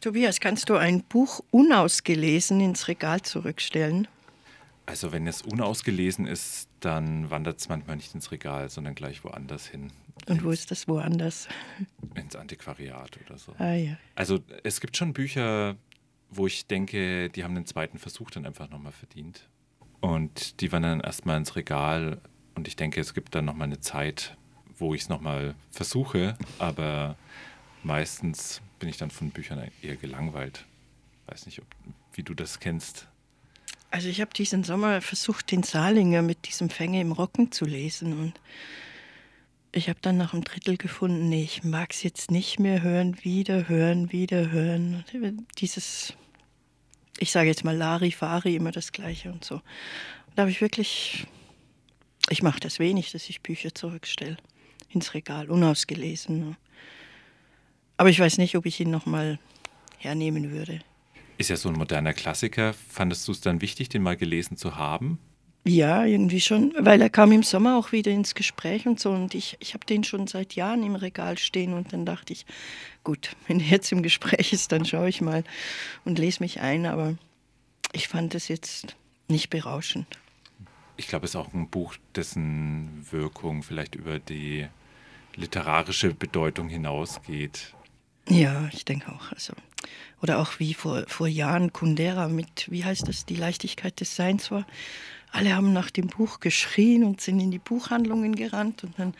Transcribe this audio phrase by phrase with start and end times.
[0.00, 4.08] Tobias, kannst du ein Buch unausgelesen ins Regal zurückstellen?
[4.86, 9.66] Also wenn es unausgelesen ist, dann wandert es manchmal nicht ins Regal, sondern gleich woanders
[9.66, 9.92] hin.
[10.26, 11.48] Und wo ist das woanders?
[12.14, 13.54] Ins Antiquariat oder so.
[13.58, 13.96] Ah ja.
[14.14, 15.76] Also es gibt schon Bücher,
[16.30, 19.48] wo ich denke, die haben den zweiten Versuch dann einfach nochmal verdient.
[20.00, 22.20] Und die wandern erstmal ins Regal.
[22.54, 24.36] Und ich denke, es gibt dann nochmal eine Zeit,
[24.78, 26.36] wo ich es nochmal versuche.
[26.58, 27.16] Aber
[27.82, 30.64] meistens bin ich dann von Büchern eher gelangweilt.
[31.26, 31.66] Weiß nicht, ob,
[32.12, 33.06] wie du das kennst.
[33.90, 38.18] Also ich habe diesen Sommer versucht, den Salinger mit diesem Fänge im Rocken zu lesen
[38.18, 38.34] und
[39.72, 43.68] ich habe dann nach einem Drittel gefunden, ich mag es jetzt nicht mehr hören, wieder
[43.68, 45.04] hören, wieder hören.
[45.58, 46.14] Dieses,
[47.18, 49.60] ich sage jetzt mal Larifari, immer das Gleiche und so.
[50.34, 51.26] Da habe ich wirklich,
[52.28, 54.36] ich mache das wenig, dass ich Bücher zurückstelle
[54.88, 56.56] ins Regal, unausgelesen.
[58.00, 59.38] Aber ich weiß nicht, ob ich ihn nochmal
[59.98, 60.80] hernehmen würde.
[61.36, 62.72] Ist ja so ein moderner Klassiker.
[62.72, 65.18] Fandest du es dann wichtig, den mal gelesen zu haben?
[65.66, 69.10] Ja, irgendwie schon, weil er kam im Sommer auch wieder ins Gespräch und so.
[69.10, 72.46] Und ich, ich habe den schon seit Jahren im Regal stehen und dann dachte ich,
[73.04, 75.44] gut, wenn er jetzt im Gespräch ist, dann schaue ich mal
[76.06, 76.86] und lese mich ein.
[76.86, 77.18] Aber
[77.92, 78.96] ich fand es jetzt
[79.28, 80.06] nicht berauschend.
[80.96, 84.68] Ich glaube, es ist auch ein Buch, dessen Wirkung vielleicht über die
[85.36, 87.74] literarische Bedeutung hinausgeht.
[88.28, 89.32] Ja, ich denke auch.
[89.32, 89.54] Also
[90.22, 94.50] oder auch wie vor, vor Jahren Kundera mit, wie heißt das, die Leichtigkeit des Seins
[94.50, 94.66] war.
[95.32, 99.14] Alle haben nach dem Buch geschrien und sind in die Buchhandlungen gerannt und dann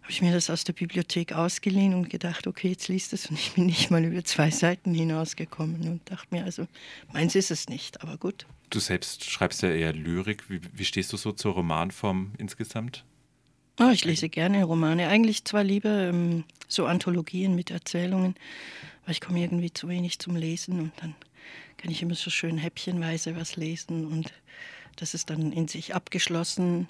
[0.00, 3.38] habe ich mir das aus der Bibliothek ausgeliehen und gedacht, okay, jetzt liest es und
[3.38, 6.66] ich bin nicht mal über zwei Seiten hinausgekommen und dachte mir, also
[7.12, 8.46] meins ist es nicht, aber gut.
[8.70, 10.48] Du selbst schreibst ja eher Lyrik.
[10.48, 13.04] Wie, wie stehst du so zur Romanform insgesamt?
[13.78, 15.08] Oh, ich lese gerne Romane.
[15.08, 18.34] Eigentlich zwar lieber ähm, so Anthologien mit Erzählungen,
[19.02, 21.14] aber ich komme irgendwie zu wenig zum Lesen und dann
[21.76, 24.32] kann ich immer so schön häppchenweise was lesen und
[24.96, 26.88] das ist dann in sich abgeschlossen,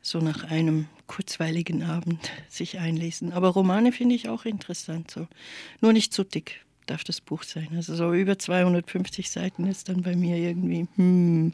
[0.00, 3.34] so nach einem kurzweiligen Abend sich einlesen.
[3.34, 5.28] Aber Romane finde ich auch interessant, so.
[5.82, 7.68] Nur nicht zu dick darf das Buch sein.
[7.74, 11.52] Also so über 250 Seiten ist dann bei mir irgendwie, hm,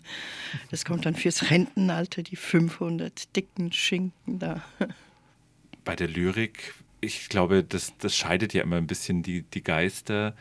[0.71, 4.63] das kommt dann fürs Rentenalter, die 500 dicken Schinken da.
[5.85, 10.35] Bei der Lyrik ich glaube, das, das scheidet ja immer ein bisschen die, die Geister.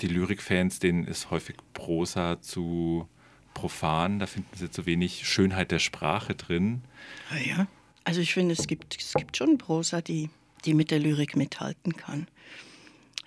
[0.00, 3.08] Die Lyrikfans, denen ist häufig Prosa zu
[3.54, 6.82] profan, da finden sie zu wenig Schönheit der Sprache drin.
[7.30, 7.66] Ja, ah ja.
[8.04, 10.30] Also ich finde, es gibt, es gibt schon Prosa, die,
[10.64, 12.28] die mit der Lyrik mithalten kann.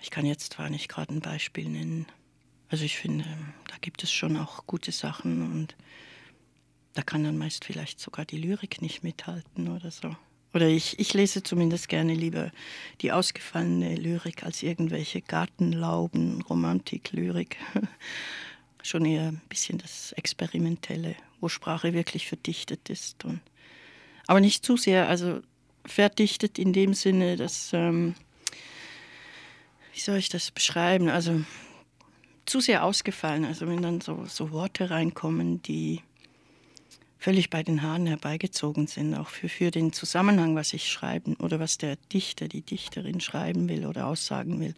[0.02, 2.06] Ich kann jetzt zwar nicht gerade ein Beispiel nennen.
[2.68, 3.26] Also ich finde,
[3.68, 5.76] da gibt es schon auch gute Sachen und
[6.94, 10.14] da kann dann meist vielleicht sogar die Lyrik nicht mithalten oder so.
[10.52, 12.50] Oder ich, ich lese zumindest gerne lieber
[13.02, 17.56] die ausgefallene Lyrik als irgendwelche Gartenlauben, Romantik-Lyrik.
[18.82, 23.24] Schon eher ein bisschen das Experimentelle, wo Sprache wirklich verdichtet ist.
[23.24, 23.40] Und,
[24.26, 25.40] aber nicht zu sehr, also
[25.84, 28.14] verdichtet in dem Sinne, dass, ähm,
[30.00, 31.10] wie soll ich das beschreiben?
[31.10, 31.42] Also
[32.46, 33.44] zu sehr ausgefallen.
[33.44, 36.00] Also wenn dann so, so Worte reinkommen, die
[37.18, 41.60] völlig bei den Haaren herbeigezogen sind, auch für, für den Zusammenhang, was ich schreiben oder
[41.60, 44.74] was der Dichter, die Dichterin schreiben will oder aussagen will,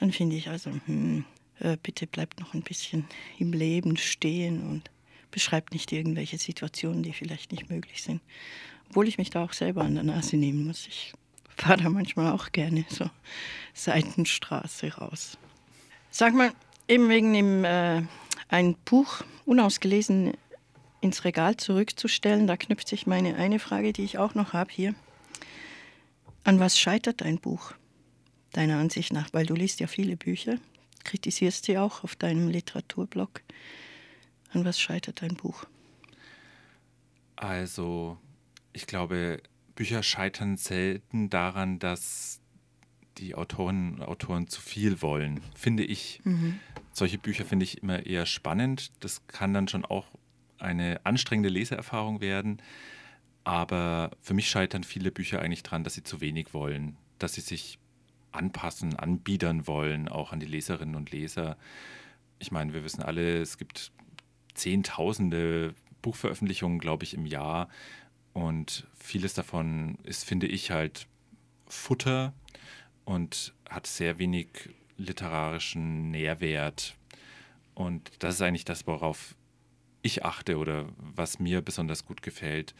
[0.00, 1.24] dann finde ich also, hm,
[1.60, 3.06] äh, bitte bleibt noch ein bisschen
[3.38, 4.90] im Leben stehen und
[5.30, 8.20] beschreibt nicht irgendwelche Situationen, die vielleicht nicht möglich sind.
[8.88, 10.88] Obwohl ich mich da auch selber an der Nase nehmen muss.
[10.88, 11.12] Ich
[11.56, 13.08] fahre da manchmal auch gerne so
[13.74, 15.38] Seitenstraße raus.
[16.10, 16.52] Sag mal,
[16.88, 18.02] eben wegen dem äh,
[18.48, 20.34] ein Buch unausgelesen
[21.00, 22.46] ins Regal zurückzustellen.
[22.46, 24.94] Da knüpft sich meine eine Frage, die ich auch noch habe hier.
[26.44, 27.72] An was scheitert dein Buch,
[28.52, 29.32] deiner Ansicht nach?
[29.32, 30.58] Weil du liest ja viele Bücher,
[31.04, 33.42] kritisierst sie auch auf deinem Literaturblog.
[34.52, 35.64] An was scheitert dein Buch?
[37.34, 38.16] Also,
[38.72, 39.42] ich glaube,
[39.76, 42.40] Bücher scheitern selten daran, dass
[43.18, 46.20] die Autorinnen und Autoren zu viel wollen, finde ich.
[46.24, 46.58] Mhm.
[46.92, 48.90] Solche Bücher finde ich immer eher spannend.
[49.00, 50.06] Das kann dann schon auch
[50.58, 52.60] eine anstrengende Leseerfahrung werden.
[53.44, 57.40] Aber für mich scheitern viele Bücher eigentlich daran, dass sie zu wenig wollen, dass sie
[57.40, 57.78] sich
[58.32, 61.56] anpassen, anbiedern wollen, auch an die Leserinnen und Leser.
[62.38, 63.92] Ich meine, wir wissen alle, es gibt
[64.54, 67.68] Zehntausende Buchveröffentlichungen, glaube ich, im Jahr.
[68.36, 71.06] Und vieles davon ist, finde ich, halt
[71.68, 72.34] Futter
[73.06, 74.48] und hat sehr wenig
[74.98, 76.96] literarischen Nährwert.
[77.74, 79.36] Und das ist eigentlich das, worauf
[80.02, 82.74] ich achte oder was mir besonders gut gefällt,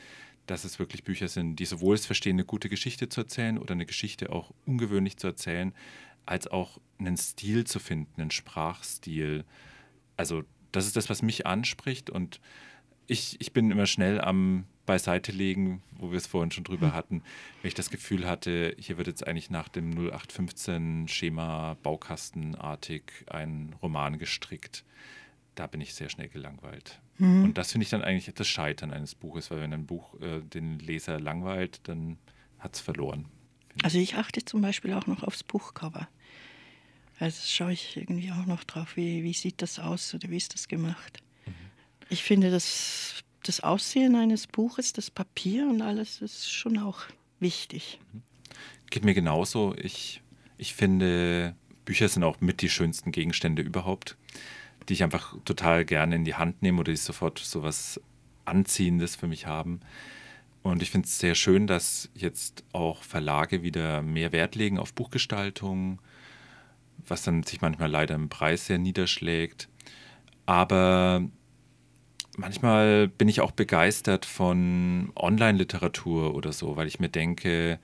[0.45, 3.73] dass es wirklich Bücher sind, die sowohl es verstehen, eine gute Geschichte zu erzählen oder
[3.73, 5.75] eine Geschichte auch ungewöhnlich zu erzählen,
[6.27, 9.47] als auch einen Stil zu finden, einen Sprachstil.
[10.19, 12.43] Also das ist das, was mich anspricht und
[13.07, 16.95] ich, ich bin immer schnell am beiseite legen, wo wir es vorhin schon drüber hm.
[16.95, 17.23] hatten,
[17.61, 24.19] wenn ich das Gefühl hatte, hier wird jetzt eigentlich nach dem 0815-Schema baukastenartig ein Roman
[24.19, 24.85] gestrickt.
[25.55, 27.01] Da bin ich sehr schnell gelangweilt.
[27.19, 27.45] Mhm.
[27.45, 30.41] Und das finde ich dann eigentlich das Scheitern eines Buches, weil wenn ein Buch äh,
[30.41, 32.19] den Leser langweilt, dann
[32.59, 33.27] hat es verloren.
[33.83, 36.09] Also ich achte zum Beispiel auch noch aufs Buchcover.
[37.19, 40.55] Also schaue ich irgendwie auch noch drauf, wie, wie sieht das aus oder wie ist
[40.55, 41.23] das gemacht.
[41.47, 41.55] Mhm.
[42.11, 47.01] Ich finde, das, das Aussehen eines Buches, das Papier und alles ist schon auch
[47.41, 48.01] wichtig.
[48.13, 48.23] Mhm.
[48.91, 49.75] Geht mir genauso.
[49.77, 50.23] Ich,
[50.59, 54.17] ich finde, Bücher sind auch mit die schönsten Gegenstände überhaupt,
[54.89, 58.01] die ich einfach total gerne in die Hand nehme oder die sofort so was
[58.45, 59.81] Anziehendes für mich haben.
[60.63, 64.95] Und ich finde es sehr schön, dass jetzt auch Verlage wieder mehr Wert legen auf
[64.95, 66.01] Buchgestaltung,
[67.07, 69.69] was dann sich manchmal leider im Preis sehr niederschlägt.
[70.45, 71.29] Aber
[72.37, 77.79] manchmal bin ich auch begeistert von Online-Literatur oder so, weil ich mir denke,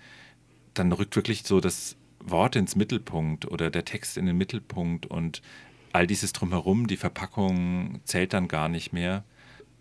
[0.74, 5.42] dann rückt wirklich so das Wort ins Mittelpunkt oder der Text in den Mittelpunkt und
[5.92, 9.24] all dieses drumherum, die Verpackung zählt dann gar nicht mehr.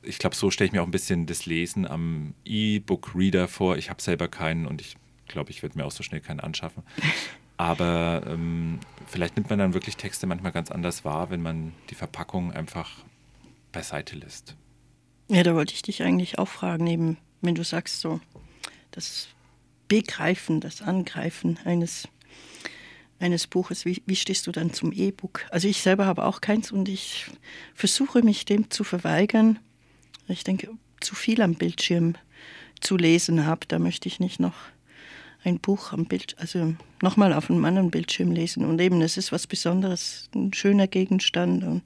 [0.02, 3.78] Ich glaube, so stelle ich mir auch ein bisschen das Lesen am E-Book-Reader vor.
[3.78, 4.98] Ich habe selber keinen und ich
[5.28, 6.84] glaube, ich werde mir auch so schnell keinen anschaffen.
[7.58, 11.96] Aber ähm, vielleicht nimmt man dann wirklich Texte manchmal ganz anders wahr, wenn man die
[11.96, 12.90] Verpackung einfach
[13.72, 14.56] beiseite lässt.
[15.30, 18.20] Ja, da wollte ich dich eigentlich auch fragen, eben, wenn du sagst so,
[18.92, 19.30] das
[19.88, 22.08] Begreifen, das Angreifen eines,
[23.20, 25.46] eines Buches, wie, wie stehst du dann zum E-Book?
[25.50, 27.28] Also ich selber habe auch keins und ich
[27.74, 29.60] versuche mich dem zu verweigern.
[30.28, 30.70] Ich denke,
[31.00, 32.16] zu viel am Bildschirm
[32.80, 34.56] zu lesen habe, da möchte ich nicht noch
[35.44, 38.66] ein Buch am Bild, also nochmal auf einem anderen Bildschirm lesen.
[38.66, 41.84] Und eben, es ist was Besonderes, ein schöner Gegenstand und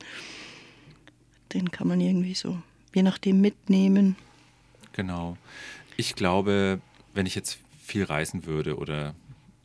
[1.56, 2.62] den kann man irgendwie so,
[2.94, 4.16] je nachdem, mitnehmen.
[4.94, 5.38] Genau.
[5.98, 6.80] Ich glaube,
[7.14, 9.16] wenn ich jetzt viel reisen würde oder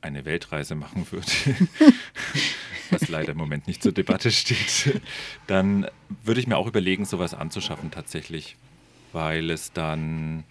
[0.01, 1.27] eine Weltreise machen würde,
[2.91, 5.01] was leider im Moment nicht zur Debatte steht,
[5.47, 5.87] dann
[6.25, 8.57] würde ich mir auch überlegen, sowas anzuschaffen tatsächlich,
[9.13, 10.45] weil es dann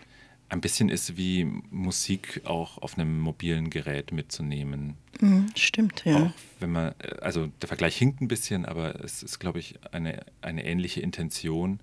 [0.50, 4.98] ein bisschen ist wie Musik auch auf einem mobilen Gerät mitzunehmen.
[5.20, 6.24] Mhm, stimmt, ja.
[6.24, 10.26] Auch wenn man, also der Vergleich hinkt ein bisschen, aber es ist, glaube ich, eine,
[10.42, 11.80] eine ähnliche Intention.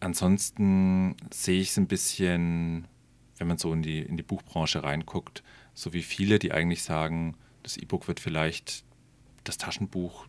[0.00, 2.86] Ansonsten sehe ich es ein bisschen,
[3.38, 5.42] wenn man so in die, in die Buchbranche reinguckt,
[5.74, 8.84] so wie viele, die eigentlich sagen, das E-Book wird vielleicht
[9.44, 10.26] das Taschenbuch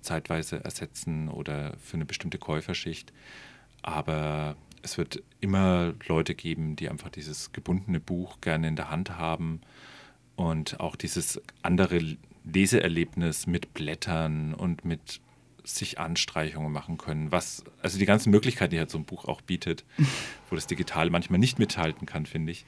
[0.00, 3.12] zeitweise ersetzen oder für eine bestimmte Käuferschicht.
[3.82, 9.18] Aber es wird immer Leute geben, die einfach dieses gebundene Buch gerne in der Hand
[9.18, 9.60] haben
[10.36, 15.20] und auch dieses andere Leseerlebnis mit Blättern und mit
[15.64, 17.30] sich Anstreichungen machen können.
[17.32, 19.84] Was, also die ganzen Möglichkeiten, die halt so ein Buch auch bietet,
[20.50, 22.64] wo das Digital manchmal nicht mithalten kann, finde ich.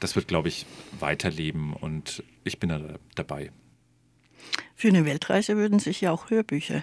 [0.00, 0.66] Das wird, glaube ich,
[0.98, 2.80] weiterleben und ich bin da
[3.14, 3.52] dabei.
[4.74, 6.82] Für eine Weltreise würden sich ja auch Hörbücher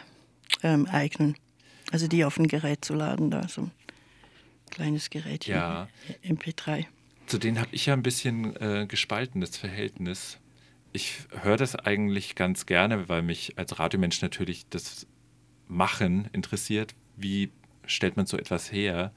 [0.64, 1.36] ähm, eignen.
[1.92, 3.70] Also die auf ein Gerät zu laden, da so
[4.70, 5.88] kleines Gerät hier, ja.
[6.24, 6.86] MP3.
[7.28, 10.40] Zu denen habe ich ja ein bisschen äh, gespaltenes Verhältnis.
[10.92, 15.06] Ich höre das eigentlich ganz gerne, weil mich als Radiomensch natürlich das
[15.68, 16.96] Machen interessiert.
[17.16, 17.52] Wie
[17.86, 19.12] stellt man so etwas her?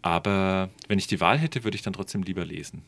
[0.00, 2.82] Aber wenn ich die Wahl hätte, würde ich dann trotzdem lieber lesen.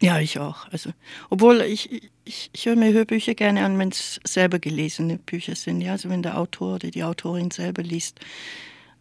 [0.00, 0.68] Ja, ich auch.
[0.70, 0.90] Also,
[1.30, 5.80] obwohl ich, ich, ich höre mir Hörbücher gerne an, wenn es selber gelesene Bücher sind.
[5.80, 8.20] Ja, also wenn der Autor oder die Autorin selber liest.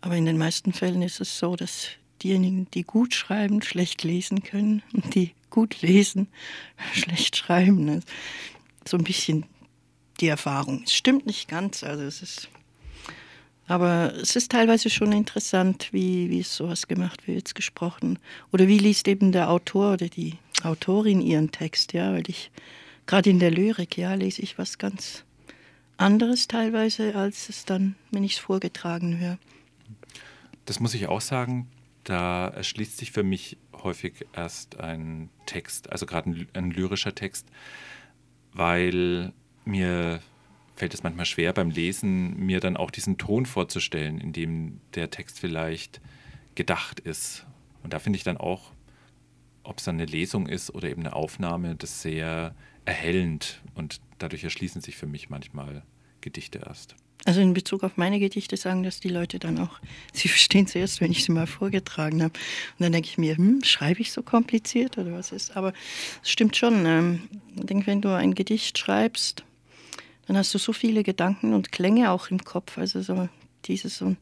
[0.02, 1.90] Aber in den meisten Fällen ist es so, dass
[2.24, 6.28] diejenigen, die gut schreiben, schlecht lesen können und die gut lesen,
[6.94, 7.86] schlecht schreiben.
[7.86, 8.00] Ne?
[8.86, 9.46] So ein bisschen
[10.20, 10.84] die Erfahrung.
[10.86, 12.50] Es stimmt nicht ganz, also es ist.
[13.66, 18.20] Aber es ist teilweise schon interessant, wie, wie ist sowas gemacht, wie jetzt gesprochen.
[18.52, 22.52] Oder wie liest eben der Autor oder die Autorin ihren Text, ja, weil ich
[23.06, 25.24] gerade in der Lyrik, ja, lese ich was ganz
[25.96, 29.38] anderes teilweise, als es dann, wenn ich es vorgetragen höre.
[30.66, 31.68] Das muss ich auch sagen,
[32.04, 37.48] da erschließt sich für mich häufig erst ein Text, also gerade ein, ein, lyrischer Text,
[38.52, 39.34] weil
[39.66, 40.22] mir
[40.76, 45.10] fällt es manchmal schwer beim Lesen, mir dann auch diesen Ton vorzustellen, in dem der
[45.12, 46.02] Text vielleicht
[46.56, 47.46] gedacht ist.
[47.84, 48.72] Und da finde ich dann auch,
[49.64, 52.56] ob es dann eine Lesung ist oder eben eine Aufnahme, das sehr
[52.86, 55.84] erhellend und dadurch erschließen sich für mich manchmal
[56.22, 56.96] Gedichte erst.
[57.26, 59.80] Also in Bezug auf meine Gedichte sagen das die Leute dann auch,
[60.12, 62.34] sie verstehen es erst, wenn ich sie mal vorgetragen habe.
[62.78, 65.56] Und dann denke ich mir, hm, schreibe ich so kompliziert oder was ist?
[65.56, 65.74] Aber
[66.22, 66.86] es stimmt schon.
[66.86, 67.24] Ähm,
[67.56, 69.44] ich denke, wenn du ein Gedicht schreibst,
[70.28, 72.78] dann hast du so viele Gedanken und Klänge auch im Kopf.
[72.78, 73.30] Also so
[73.66, 74.18] dieses und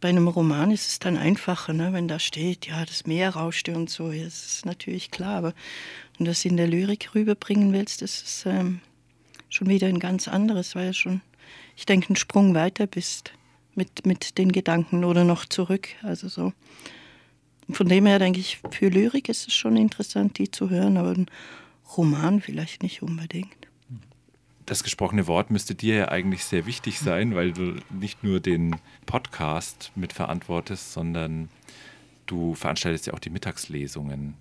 [0.00, 1.92] bei einem Roman ist es dann einfacher, ne?
[1.92, 4.10] wenn da steht, ja, das Meer rauschte und so.
[4.10, 5.54] Das ist natürlich klar, aber
[6.16, 8.80] wenn du das in der Lyrik rüberbringen willst, das ist ähm,
[9.50, 11.20] schon wieder ein ganz anderes, weil ja schon
[11.76, 13.32] ich denke, einen Sprung weiter bist
[13.74, 15.88] mit, mit den Gedanken oder noch zurück.
[16.02, 16.52] Also so.
[17.70, 21.10] Von dem her denke ich, für Lyrik ist es schon interessant, die zu hören, aber
[21.10, 21.26] ein
[21.96, 23.56] Roman vielleicht nicht unbedingt.
[24.66, 28.76] Das gesprochene Wort müsste dir ja eigentlich sehr wichtig sein, weil du nicht nur den
[29.06, 31.48] Podcast mitverantwortest, sondern
[32.26, 34.34] du veranstaltest ja auch die Mittagslesungen.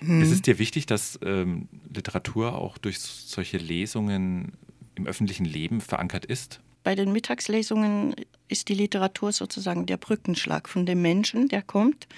[0.00, 0.22] Hm.
[0.22, 4.52] Ist es dir wichtig, dass ähm, Literatur auch durch solche Lesungen
[4.94, 6.60] im öffentlichen Leben verankert ist?
[6.82, 8.14] bei den Mittagslesungen
[8.48, 12.08] ist die Literatur sozusagen der Brückenschlag von dem Menschen, der kommt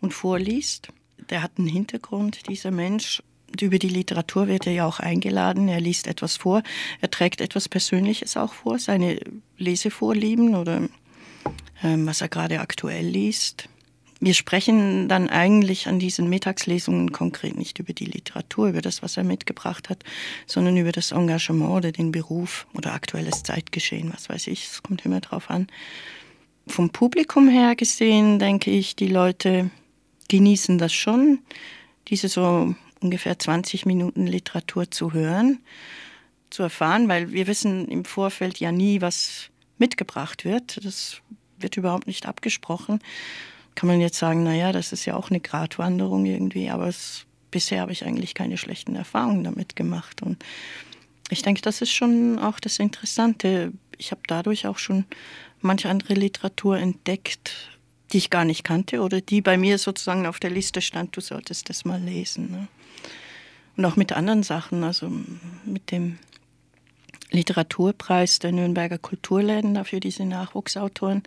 [0.00, 0.88] und vorliest.
[1.30, 3.22] Der hat einen Hintergrund, dieser Mensch.
[3.50, 5.68] Und über die Literatur wird er ja auch eingeladen.
[5.68, 6.62] Er liest etwas vor.
[7.00, 9.20] Er trägt etwas Persönliches auch vor, seine
[9.56, 10.88] Lesevorlieben oder
[11.82, 13.69] ähm, was er gerade aktuell liest
[14.20, 19.16] wir sprechen dann eigentlich an diesen Mittagslesungen konkret nicht über die Literatur, über das, was
[19.16, 20.04] er mitgebracht hat,
[20.46, 25.06] sondern über das Engagement oder den Beruf oder aktuelles Zeitgeschehen, was weiß ich, es kommt
[25.06, 25.68] immer drauf an.
[26.66, 29.70] Vom Publikum her gesehen, denke ich, die Leute
[30.28, 31.38] genießen das schon,
[32.08, 35.60] diese so ungefähr 20 Minuten Literatur zu hören,
[36.50, 39.48] zu erfahren, weil wir wissen im Vorfeld ja nie, was
[39.78, 40.84] mitgebracht wird.
[40.84, 41.22] Das
[41.56, 43.00] wird überhaupt nicht abgesprochen
[43.80, 47.80] kann man jetzt sagen, naja, das ist ja auch eine Gratwanderung irgendwie, aber es, bisher
[47.80, 50.20] habe ich eigentlich keine schlechten Erfahrungen damit gemacht.
[50.20, 50.44] Und
[51.30, 53.72] ich denke, das ist schon auch das Interessante.
[53.96, 55.06] Ich habe dadurch auch schon
[55.62, 57.70] manche andere Literatur entdeckt,
[58.12, 61.22] die ich gar nicht kannte oder die bei mir sozusagen auf der Liste stand, du
[61.22, 62.50] solltest das mal lesen.
[62.50, 62.68] Ne?
[63.78, 65.10] Und auch mit anderen Sachen, also
[65.64, 66.18] mit dem
[67.30, 71.22] Literaturpreis der Nürnberger Kulturläden dafür diese Nachwuchsautoren,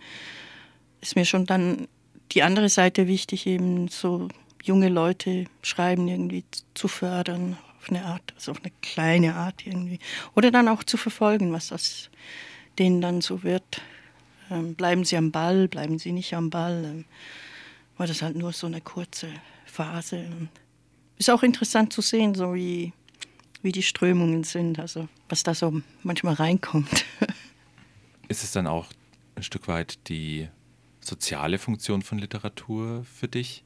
[1.00, 1.88] ist mir schon dann
[2.34, 4.28] die andere Seite wichtig, eben so
[4.62, 9.98] junge Leute schreiben irgendwie zu fördern, auf eine Art, also auf eine kleine Art irgendwie.
[10.34, 12.10] Oder dann auch zu verfolgen, was aus
[12.78, 13.82] denen dann so wird.
[14.50, 16.84] Ähm, bleiben sie am Ball, bleiben sie nicht am Ball.
[16.84, 17.04] Ähm,
[17.96, 19.28] war das halt nur so eine kurze
[19.66, 20.24] Phase.
[21.18, 22.92] Ist auch interessant zu sehen, so wie,
[23.62, 27.04] wie die Strömungen sind, also was da so manchmal reinkommt.
[28.28, 28.86] Ist es dann auch
[29.36, 30.48] ein Stück weit die
[31.06, 33.64] soziale Funktion von Literatur für dich?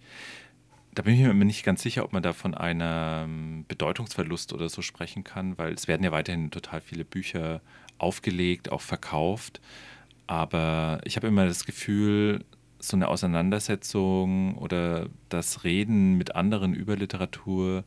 [0.95, 4.83] Da bin ich mir nicht ganz sicher, ob man da von einem Bedeutungsverlust oder so
[4.83, 7.61] sprechen kann, weil es werden ja weiterhin total viele Bücher
[7.99, 9.61] aufgelegt, auch verkauft.
[10.27, 12.45] Aber ich habe immer das Gefühl,
[12.81, 17.85] so eine Auseinandersetzung oder das Reden mit anderen über Literatur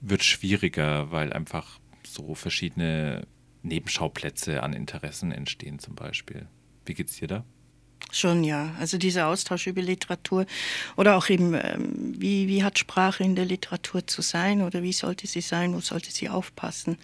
[0.00, 3.26] wird schwieriger, weil einfach so verschiedene
[3.62, 6.46] Nebenschauplätze an Interessen entstehen zum Beispiel.
[6.86, 7.44] Wie geht es dir da?
[8.12, 8.74] Schon, ja.
[8.78, 10.46] Also dieser Austausch über Literatur
[10.96, 14.92] oder auch eben, ähm, wie, wie hat Sprache in der Literatur zu sein oder wie
[14.92, 16.98] sollte sie sein, wo sollte sie aufpassen,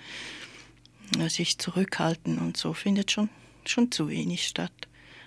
[1.29, 3.29] sich zurückhalten und so, findet schon,
[3.65, 4.73] schon zu wenig statt.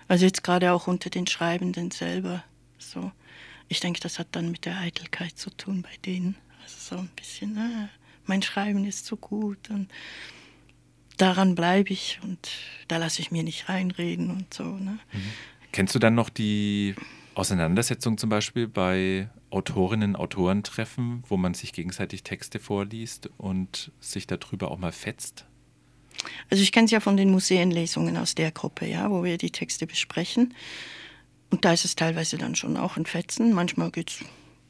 [0.10, 2.44] Also jetzt gerade auch unter den Schreibenden selber.
[2.78, 3.12] So.
[3.68, 6.36] Ich denke, das hat dann mit der Eitelkeit zu tun bei denen.
[6.64, 7.90] Also so ein bisschen, ah,
[8.26, 9.90] mein Schreiben ist so gut und
[11.18, 12.50] daran bleibe ich und
[12.88, 14.64] da lasse ich mir nicht reinreden und so.
[14.64, 15.00] Ne?
[15.12, 15.32] Mhm.
[15.80, 16.94] Kennst du dann noch die
[17.36, 24.72] Auseinandersetzung zum Beispiel bei Autorinnen, Autorentreffen, wo man sich gegenseitig Texte vorliest und sich darüber
[24.72, 25.46] auch mal fetzt?
[26.50, 29.52] Also ich kenne es ja von den Museenlesungen aus der Gruppe, ja, wo wir die
[29.52, 30.54] Texte besprechen.
[31.50, 33.54] Und da ist es teilweise dann schon auch ein Fetzen.
[33.54, 34.22] Manchmal wird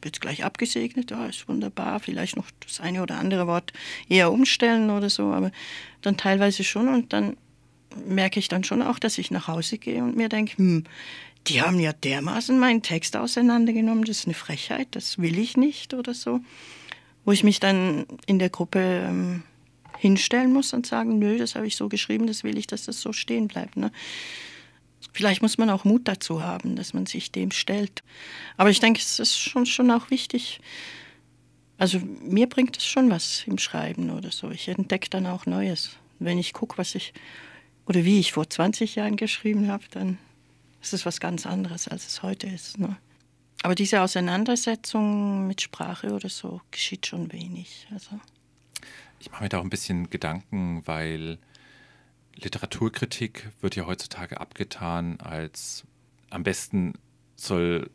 [0.04, 3.74] es gleich abgesegnet, ja, ist wunderbar, vielleicht noch das eine oder andere Wort
[4.10, 5.52] eher umstellen oder so, aber
[6.04, 7.36] dann teilweise schon und dann
[8.06, 10.84] merke ich dann schon auch, dass ich nach Hause gehe und mir denke, hm,
[11.48, 15.94] die haben ja dermaßen meinen Text auseinandergenommen, das ist eine Frechheit, das will ich nicht
[15.94, 16.42] oder so.
[17.26, 19.44] Wo ich mich dann in der Gruppe ähm,
[19.98, 23.02] hinstellen muss und sagen, nö, das habe ich so geschrieben, das will ich, dass das
[23.02, 23.78] so stehen bleibt.
[23.78, 23.92] Ne?
[25.12, 28.04] Vielleicht muss man auch Mut dazu haben, dass man sich dem stellt.
[28.58, 30.62] Aber ich denke, es ist schon, schon auch wichtig.
[31.78, 34.50] Also mir bringt es schon was im Schreiben oder so.
[34.52, 35.98] Ich entdecke dann auch Neues.
[36.20, 37.14] Wenn ich gucke, was ich
[37.90, 40.20] oder wie ich vor 20 Jahren geschrieben habe, dann
[40.80, 42.78] ist es was ganz anderes, als es heute ist.
[42.78, 42.96] Ne?
[43.64, 47.88] Aber diese Auseinandersetzung mit Sprache oder so geschieht schon wenig.
[47.92, 48.20] Also.
[49.20, 51.40] Ich mache mir da auch ein bisschen Gedanken, weil
[52.36, 55.84] Literaturkritik wird ja heutzutage abgetan als
[56.30, 56.94] am besten
[57.36, 57.90] soll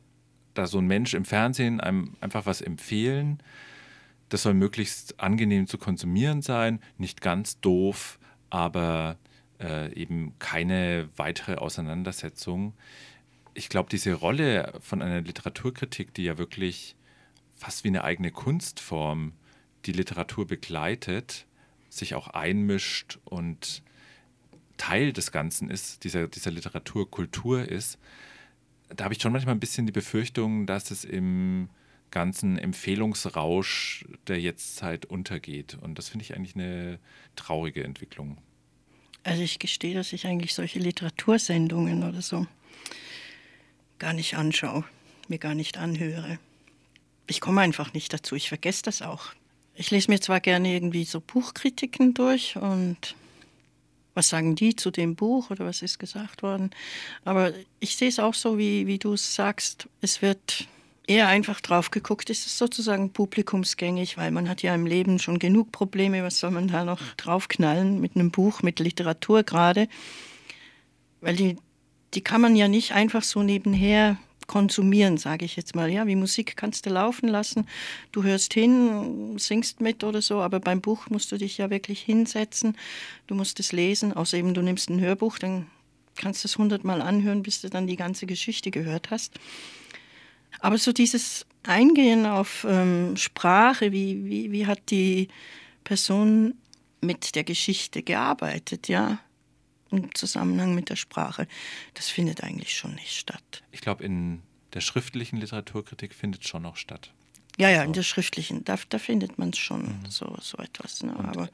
[0.54, 3.40] da so ein Mensch im Fernsehen einem einfach was empfehlen.
[4.28, 8.18] Das soll möglichst angenehm zu konsumieren sein, nicht ganz doof,
[8.50, 9.18] aber
[9.64, 12.74] äh, eben keine weitere Auseinandersetzung.
[13.54, 16.96] Ich glaube, diese Rolle von einer Literaturkritik, die ja wirklich
[17.56, 19.32] fast wie eine eigene Kunstform
[19.86, 21.46] die Literatur begleitet,
[21.88, 23.82] sich auch einmischt und
[24.76, 27.98] Teil des Ganzen ist, dieser, dieser Literaturkultur ist,
[28.88, 31.68] da habe ich schon manchmal ein bisschen die Befürchtung, dass es im
[32.10, 35.78] ganzen Empfehlungsrausch der Jetztzeit untergeht.
[35.80, 36.98] Und das finde ich eigentlich eine
[37.34, 38.38] traurige Entwicklung.
[39.24, 42.46] Also ich gestehe, dass ich eigentlich solche Literatursendungen oder so
[43.98, 44.84] gar nicht anschaue,
[45.28, 46.38] mir gar nicht anhöre.
[47.26, 49.32] Ich komme einfach nicht dazu, ich vergesse das auch.
[49.74, 53.16] Ich lese mir zwar gerne irgendwie so Buchkritiken durch und
[54.12, 56.70] was sagen die zu dem Buch oder was ist gesagt worden.
[57.24, 59.88] Aber ich sehe es auch so, wie, wie du es sagst.
[60.02, 60.68] Es wird
[61.06, 62.30] eher einfach drauf geguckt.
[62.30, 66.22] Es ist sozusagen publikumsgängig, weil man hat ja im Leben schon genug Probleme.
[66.22, 69.88] Was soll man da noch draufknallen mit einem Buch, mit Literatur gerade?
[71.20, 71.56] Weil die,
[72.14, 75.90] die kann man ja nicht einfach so nebenher konsumieren, sage ich jetzt mal.
[75.90, 77.66] Ja, wie Musik kannst du laufen lassen.
[78.12, 82.00] Du hörst hin, singst mit oder so, aber beim Buch musst du dich ja wirklich
[82.00, 82.76] hinsetzen.
[83.26, 85.66] Du musst es lesen, außer eben du nimmst ein Hörbuch, dann
[86.16, 89.34] kannst du es hundertmal anhören, bis du dann die ganze Geschichte gehört hast.
[90.60, 95.28] Aber so dieses Eingehen auf ähm, Sprache, wie, wie, wie hat die
[95.82, 96.54] Person
[97.00, 99.18] mit der Geschichte gearbeitet, ja,
[99.90, 101.46] im Zusammenhang mit der Sprache,
[101.94, 103.62] das findet eigentlich schon nicht statt.
[103.70, 104.42] Ich glaube, in
[104.72, 107.12] der schriftlichen Literaturkritik findet es schon noch statt.
[107.56, 107.88] Ja, ja, also.
[107.88, 110.10] in der schriftlichen, da, da findet man es schon, mhm.
[110.10, 111.02] so, so etwas.
[111.02, 111.14] Ne?
[111.16, 111.48] Aber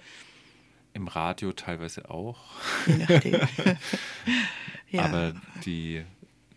[0.94, 2.38] Im Radio teilweise auch.
[2.86, 3.40] Je nachdem.
[4.90, 5.04] ja.
[5.04, 6.02] Aber die,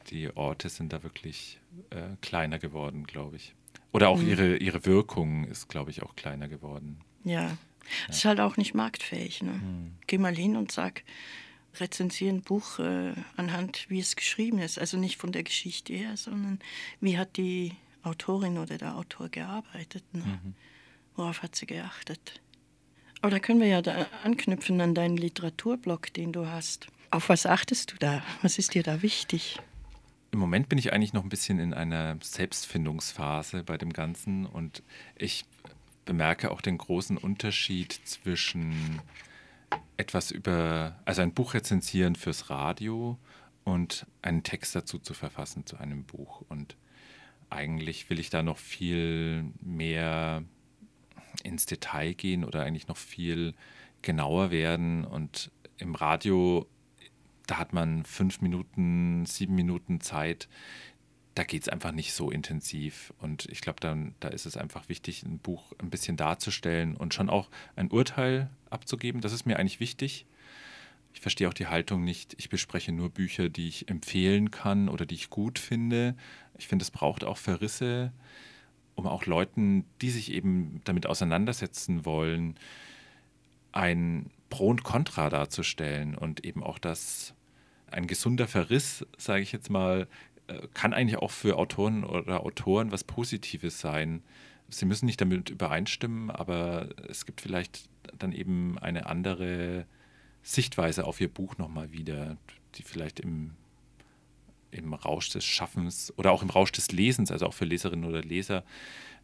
[0.10, 1.60] die Orte sind da wirklich
[1.90, 3.56] äh, kleiner geworden, glaube ich.
[3.92, 4.30] Oder auch mhm.
[4.30, 7.00] ihre, ihre Wirkung ist, glaube ich, auch kleiner geworden.
[7.24, 7.58] Ja.
[8.08, 8.14] Es ja.
[8.16, 9.42] ist halt auch nicht marktfähig.
[9.42, 9.52] Ne?
[9.52, 9.96] Mhm.
[10.08, 11.04] Geh mal hin und sag,
[11.80, 14.80] rezensiere ein Buch äh, anhand, wie es geschrieben ist.
[14.80, 16.60] Also nicht von der Geschichte her, sondern
[17.02, 20.04] wie hat die Autorin oder der Autor gearbeitet.
[20.14, 20.24] Ne?
[20.26, 20.56] Mhm.
[21.16, 22.42] Worauf hat sie geachtet?
[23.22, 26.88] Aber da können wir ja da anknüpfen an deinen Literaturblog, den du hast.
[27.12, 28.24] Auf was achtest du da?
[28.42, 29.60] Was ist dir da wichtig?
[30.34, 34.82] Im Moment bin ich eigentlich noch ein bisschen in einer Selbstfindungsphase bei dem Ganzen und
[35.16, 35.46] ich
[36.06, 39.00] bemerke auch den großen Unterschied zwischen
[39.96, 43.20] etwas über, also ein Buch rezensieren fürs Radio
[43.64, 46.42] und einen Text dazu zu verfassen zu einem Buch.
[46.50, 46.78] Und
[47.52, 50.44] eigentlich will ich da noch viel mehr
[51.44, 53.54] ins Detail gehen oder eigentlich noch viel
[54.02, 55.06] genauer werden.
[55.06, 56.68] Und im Radio,
[57.48, 60.48] da hat man fünf Minuten, sieben Minuten Zeit,
[61.36, 63.14] da geht es einfach nicht so intensiv.
[63.20, 67.14] Und ich glaube, dann da ist es einfach wichtig, ein Buch ein bisschen darzustellen und
[67.14, 69.22] schon auch ein Urteil abzugeben.
[69.22, 70.26] Das ist mir eigentlich wichtig.
[71.14, 75.06] Ich verstehe auch die Haltung nicht, ich bespreche nur Bücher, die ich empfehlen kann oder
[75.06, 76.16] die ich gut finde.
[76.58, 78.12] Ich finde, es braucht auch Verrisse,
[78.96, 82.58] um auch Leuten, die sich eben damit auseinandersetzen wollen,
[83.72, 87.34] ein Pro und Contra darzustellen und eben auch das
[87.88, 90.08] ein gesunder Verriss, sage ich jetzt mal,
[90.46, 94.22] äh, kann eigentlich auch für Autoren oder Autoren was Positives sein.
[94.70, 97.90] Sie müssen nicht damit übereinstimmen, aber es gibt vielleicht
[98.20, 99.88] dann eben eine andere
[100.44, 102.38] Sichtweise auf ihr Buch nochmal wieder,
[102.76, 103.56] die vielleicht im,
[104.70, 108.22] im Rausch des Schaffens oder auch im Rausch des Lesens, also auch für Leserinnen oder
[108.22, 108.64] Leser,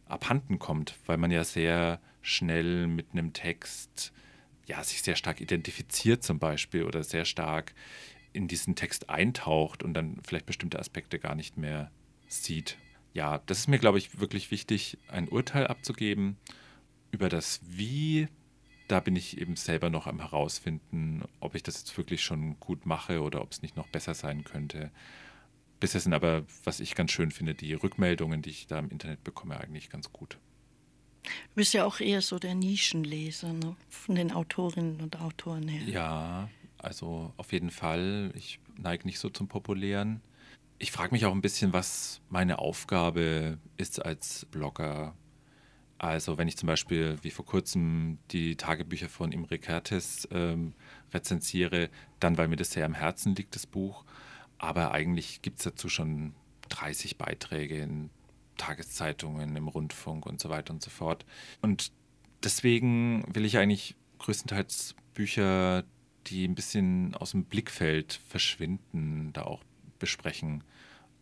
[0.06, 4.12] abhanden kommt, weil man ja sehr schnell mit einem Text
[4.70, 7.74] ja, sich sehr stark identifiziert zum Beispiel oder sehr stark
[8.32, 11.90] in diesen Text eintaucht und dann vielleicht bestimmte Aspekte gar nicht mehr
[12.28, 12.76] sieht.
[13.12, 16.36] Ja, das ist mir, glaube ich, wirklich wichtig, ein Urteil abzugeben
[17.10, 18.28] über das Wie.
[18.86, 22.86] Da bin ich eben selber noch am herausfinden, ob ich das jetzt wirklich schon gut
[22.86, 24.92] mache oder ob es nicht noch besser sein könnte.
[25.80, 29.24] Bisher sind aber, was ich ganz schön finde, die Rückmeldungen, die ich da im Internet
[29.24, 30.38] bekomme, eigentlich ganz gut.
[31.22, 33.76] Du bist ja auch eher so der Nischenleser, ne?
[33.88, 35.82] von den Autorinnen und Autoren her.
[35.86, 38.32] Ja, also auf jeden Fall.
[38.34, 40.22] Ich neige nicht so zum Populären.
[40.78, 45.14] Ich frage mich auch ein bisschen, was meine Aufgabe ist als Blogger.
[45.98, 50.72] Also wenn ich zum Beispiel wie vor kurzem die Tagebücher von Imre Kertész ähm,
[51.12, 54.06] rezensiere, dann weil mir das sehr am Herzen liegt, das Buch.
[54.56, 56.32] Aber eigentlich gibt es dazu schon
[56.70, 58.08] 30 Beiträge in
[58.60, 61.24] Tageszeitungen, im Rundfunk und so weiter und so fort.
[61.62, 61.92] Und
[62.42, 65.84] deswegen will ich eigentlich größtenteils Bücher
[66.26, 69.62] die ein bisschen aus dem Blickfeld verschwinden, da auch
[69.98, 70.62] besprechen,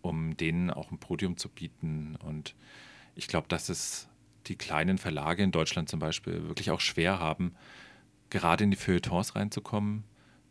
[0.02, 2.16] um denen auch ein Podium zu bieten.
[2.24, 2.54] Und
[3.14, 4.08] ich glaube, dass es
[4.46, 7.54] die kleinen Verlage in Deutschland zum Beispiel wirklich auch schwer haben,
[8.30, 10.04] gerade in die Feuilletons reinzukommen.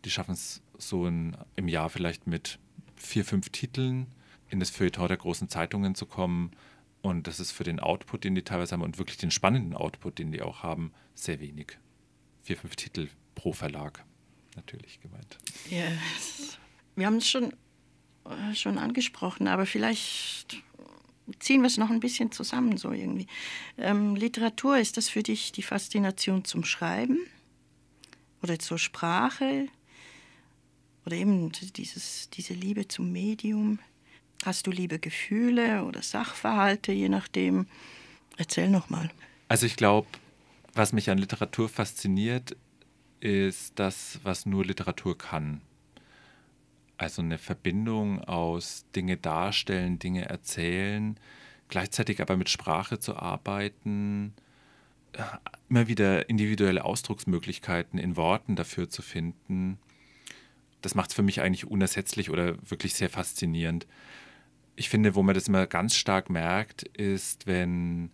[0.06, 2.60] Die schaffen es so in, im Jahr vielleicht mit
[2.96, 4.08] vier, fünf Titeln
[4.50, 6.52] in das Feuilleton der großen Zeitungen zu kommen.
[7.08, 10.20] Und das ist für den Output, den die teilweise haben und wirklich den spannenden Output,
[10.20, 11.78] den die auch haben, sehr wenig.
[12.44, 14.04] Vier, fünf Titel pro Verlag,
[14.58, 15.38] natürlich gemeint.
[15.70, 16.60] Yes.
[16.96, 17.54] Wir haben es schon,
[18.26, 20.62] äh, schon angesprochen, aber vielleicht
[21.40, 23.28] ziehen wir es noch ein bisschen zusammen, so irgendwie.
[23.78, 27.20] Ähm, Literatur, ist das für dich die Faszination zum Schreiben
[28.44, 29.68] oder zur Sprache
[31.06, 33.80] oder eben dieses, diese Liebe zum Medium?
[34.46, 37.68] Hast du liebe Gefühle oder Sachverhalte, je nachdem?
[38.38, 39.10] Erzähl noch mal.
[39.48, 40.08] Also ich glaube,
[40.74, 42.56] was mich an Literatur fasziniert,
[43.20, 45.62] ist das, was nur Literatur kann.
[46.98, 51.20] Also eine Verbindung aus Dinge darstellen, Dinge erzählen,
[51.68, 54.34] gleichzeitig aber mit Sprache zu arbeiten,
[55.70, 59.80] immer wieder individuelle Ausdrucksmöglichkeiten in Worten dafür zu finden.
[60.82, 63.88] Das macht es für mich eigentlich unersetzlich oder wirklich sehr faszinierend.
[64.78, 68.12] Ich finde, wo man das immer ganz stark merkt, ist, wenn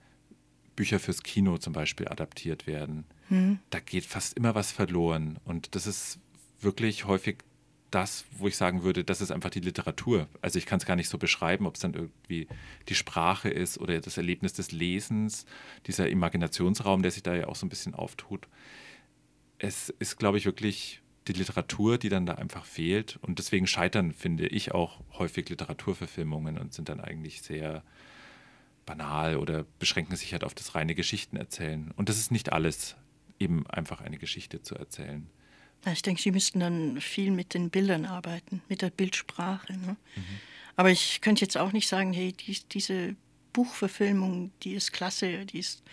[0.75, 3.05] Bücher fürs Kino zum Beispiel adaptiert werden.
[3.27, 3.59] Hm.
[3.69, 5.37] Da geht fast immer was verloren.
[5.45, 6.19] Und das ist
[6.61, 7.37] wirklich häufig
[7.91, 10.27] das, wo ich sagen würde, das ist einfach die Literatur.
[10.41, 12.47] Also ich kann es gar nicht so beschreiben, ob es dann irgendwie
[12.89, 15.45] die Sprache ist oder das Erlebnis des Lesens,
[15.85, 18.47] dieser Imaginationsraum, der sich da ja auch so ein bisschen auftut.
[19.59, 23.17] Es ist, glaube ich, wirklich die Literatur, die dann da einfach fehlt.
[23.21, 27.83] Und deswegen scheitern, finde ich, auch häufig Literaturverfilmungen und sind dann eigentlich sehr
[28.85, 31.91] banal oder beschränken sich halt auf das reine Geschichtenerzählen.
[31.95, 32.95] Und das ist nicht alles,
[33.39, 35.27] eben einfach eine Geschichte zu erzählen.
[35.91, 39.73] Ich denke, Sie müssten dann viel mit den Bildern arbeiten, mit der Bildsprache.
[39.73, 39.97] Ne?
[40.15, 40.23] Mhm.
[40.75, 43.15] Aber ich könnte jetzt auch nicht sagen, hey, die, diese
[43.51, 45.83] Buchverfilmung, die ist klasse, die ist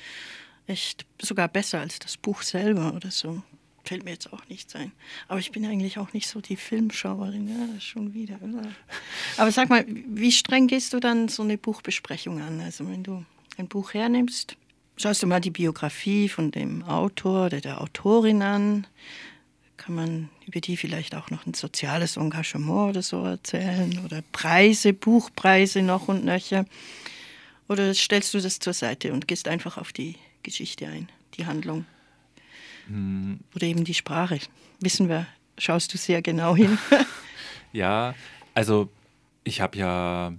[0.66, 3.42] echt sogar besser als das Buch selber oder so
[3.84, 4.92] fällt mir jetzt auch nicht ein.
[5.28, 8.38] Aber ich bin eigentlich auch nicht so die Filmschauerin, ja, schon wieder.
[9.36, 12.60] Aber sag mal, wie streng gehst du dann so eine Buchbesprechung an?
[12.60, 13.24] Also wenn du
[13.56, 14.56] ein Buch hernimmst,
[14.96, 18.86] schaust du mal die Biografie von dem Autor oder der Autorin an,
[19.76, 24.92] kann man über die vielleicht auch noch ein soziales Engagement oder so erzählen oder Preise,
[24.92, 26.66] Buchpreise noch und nöcher.
[27.66, 31.86] Oder stellst du das zur Seite und gehst einfach auf die Geschichte ein, die Handlung?
[32.90, 33.40] Hm.
[33.54, 34.40] Oder eben die Sprache.
[34.80, 35.26] Wissen wir,
[35.58, 36.78] schaust du sehr genau hin.
[37.72, 38.14] ja,
[38.54, 38.90] also
[39.44, 40.32] ich habe ja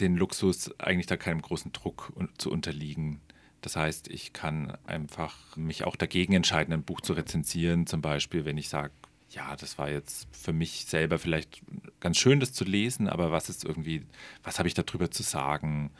[0.00, 3.20] den Luxus, eigentlich da keinem großen Druck zu unterliegen.
[3.60, 8.44] Das heißt, ich kann einfach mich auch dagegen entscheiden, ein Buch zu rezensieren, zum Beispiel,
[8.44, 8.92] wenn ich sage,
[9.30, 11.62] ja, das war jetzt für mich selber vielleicht
[12.00, 14.02] ganz schön, das zu lesen, aber was ist irgendwie,
[14.42, 15.90] was habe ich darüber zu sagen?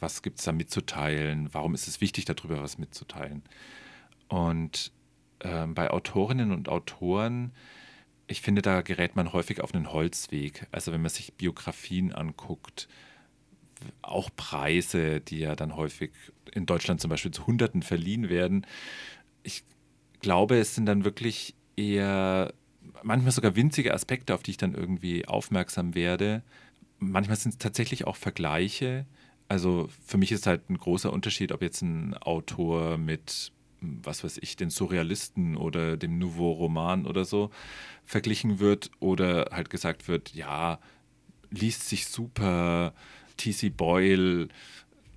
[0.00, 1.48] Was gibt es da mitzuteilen?
[1.52, 3.42] Warum ist es wichtig, darüber was mitzuteilen?
[4.28, 4.90] Und
[5.40, 7.52] äh, bei Autorinnen und Autoren,
[8.26, 10.66] ich finde, da gerät man häufig auf einen Holzweg.
[10.72, 12.88] Also wenn man sich Biografien anguckt,
[14.02, 16.10] auch Preise, die ja dann häufig
[16.52, 18.66] in Deutschland zum Beispiel zu Hunderten verliehen werden.
[19.42, 19.62] Ich
[20.20, 22.54] glaube, es sind dann wirklich eher
[23.02, 26.42] manchmal sogar winzige Aspekte, auf die ich dann irgendwie aufmerksam werde.
[26.98, 29.06] Manchmal sind es tatsächlich auch Vergleiche.
[29.48, 33.52] Also für mich ist halt ein großer Unterschied, ob jetzt ein Autor mit
[34.02, 37.50] was weiß ich, den Surrealisten oder dem Nouveau Roman oder so
[38.04, 40.78] verglichen wird oder halt gesagt wird, ja,
[41.50, 42.92] liest sich super,
[43.36, 43.70] T.C.
[43.70, 44.48] Boyle,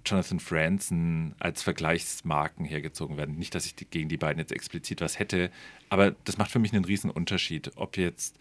[0.06, 3.38] Jonathan Franzen als Vergleichsmarken hergezogen werden.
[3.38, 5.52] Nicht, dass ich gegen die beiden jetzt explizit was hätte,
[5.90, 8.38] aber das macht für mich einen riesen Unterschied, ob jetzt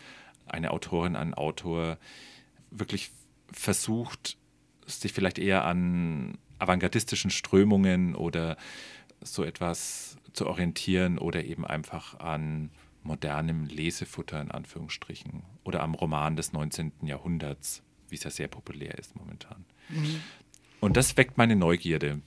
[0.46, 1.98] eine Autorin, ein Autor
[2.70, 3.10] wirklich
[3.52, 4.36] versucht,
[4.86, 8.56] sich vielleicht eher an avantgardistischen Strömungen oder
[9.20, 12.70] so etwas zu orientieren oder eben einfach an
[13.02, 16.92] modernem Lesefutter in Anführungsstrichen oder am Roman des 19.
[17.02, 19.64] Jahrhunderts, wie es ja sehr populär ist momentan.
[19.88, 20.20] Mhm.
[20.80, 22.20] Und das weckt meine Neugierde,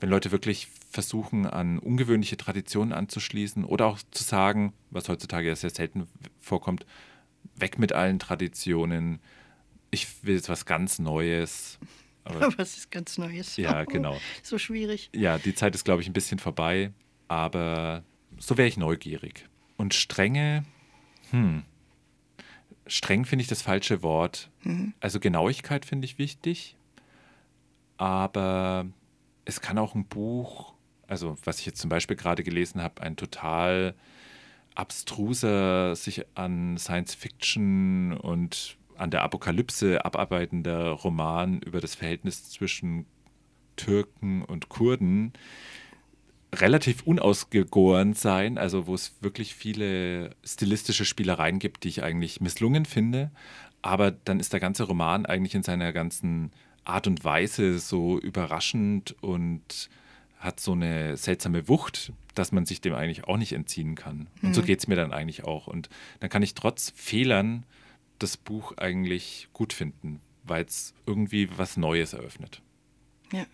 [0.00, 5.56] wenn Leute wirklich versuchen, an ungewöhnliche Traditionen anzuschließen oder auch zu sagen, was heutzutage ja
[5.56, 6.08] sehr selten
[6.40, 6.84] vorkommt,
[7.54, 9.20] weg mit allen Traditionen,
[9.90, 11.78] ich will jetzt was ganz Neues,
[12.24, 13.56] aber Was ist ganz Neues?
[13.56, 14.18] Ja, genau.
[14.42, 15.10] so schwierig.
[15.14, 16.92] Ja, die Zeit ist, glaube ich, ein bisschen vorbei,
[17.28, 18.04] aber
[18.38, 19.48] so wäre ich neugierig.
[19.76, 20.64] Und strenge,
[21.30, 21.64] hm,
[22.86, 24.50] streng finde ich das falsche Wort.
[24.62, 24.94] Mhm.
[25.00, 26.76] Also Genauigkeit finde ich wichtig,
[27.96, 28.86] aber
[29.44, 30.74] es kann auch ein Buch,
[31.06, 33.94] also was ich jetzt zum Beispiel gerade gelesen habe, ein total
[34.74, 43.04] abstruser, sich an Science Fiction und an der Apokalypse abarbeitender Roman über das Verhältnis zwischen
[43.74, 45.32] Türken und Kurden
[46.54, 52.84] relativ unausgegoren sein, also wo es wirklich viele stilistische Spielereien gibt, die ich eigentlich misslungen
[52.84, 53.32] finde.
[53.80, 56.52] Aber dann ist der ganze Roman eigentlich in seiner ganzen
[56.84, 59.90] Art und Weise so überraschend und
[60.38, 64.28] hat so eine seltsame Wucht, dass man sich dem eigentlich auch nicht entziehen kann.
[64.42, 64.54] Und mhm.
[64.54, 65.66] so geht es mir dann eigentlich auch.
[65.66, 65.88] Und
[66.20, 67.64] dann kann ich trotz Fehlern
[68.22, 72.62] das Buch eigentlich gut finden, weil es irgendwie was Neues eröffnet.
[73.32, 73.46] Ja.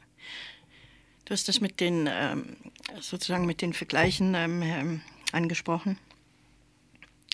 [1.25, 2.57] Du hast das mit den ähm,
[3.01, 5.01] sozusagen mit den Vergleichen ähm, ähm,
[5.33, 5.99] angesprochen.